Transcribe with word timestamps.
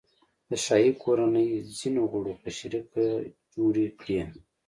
د 0.49 0.51
شاهي 0.65 0.91
کورنۍ 1.03 1.49
ځینو 1.77 2.01
غړو 2.11 2.33
په 2.41 2.49
شریکه 2.57 3.05
جوړې 3.53 3.87
کړي. 3.99 4.19